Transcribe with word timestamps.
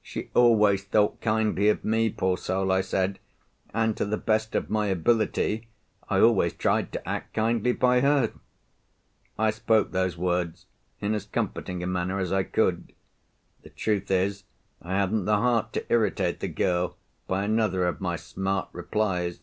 "She 0.00 0.30
always 0.32 0.84
thought 0.84 1.20
kindly 1.20 1.68
of 1.68 1.84
me, 1.84 2.08
poor 2.08 2.38
soul," 2.38 2.72
I 2.72 2.80
said; 2.80 3.18
"and, 3.74 3.94
to 3.98 4.06
the 4.06 4.16
best 4.16 4.54
of 4.54 4.70
my 4.70 4.86
ability, 4.86 5.68
I 6.08 6.18
always 6.18 6.54
tried 6.54 6.92
to 6.92 7.06
act 7.06 7.34
kindly 7.34 7.72
by 7.72 8.00
her." 8.00 8.32
I 9.38 9.50
spoke 9.50 9.92
those 9.92 10.16
words 10.16 10.64
in 11.02 11.12
as 11.12 11.26
comforting 11.26 11.82
a 11.82 11.86
manner 11.86 12.18
as 12.18 12.32
I 12.32 12.42
could. 12.44 12.94
The 13.64 13.68
truth 13.68 14.10
is, 14.10 14.44
I 14.80 14.94
hadn't 14.94 15.26
the 15.26 15.36
heart 15.36 15.74
to 15.74 15.84
irritate 15.92 16.40
the 16.40 16.48
girl 16.48 16.96
by 17.28 17.44
another 17.44 17.86
of 17.86 18.00
my 18.00 18.16
smart 18.16 18.70
replies. 18.72 19.40